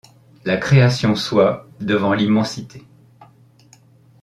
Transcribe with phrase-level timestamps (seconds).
[0.45, 2.87] La création soit, devant l’immensité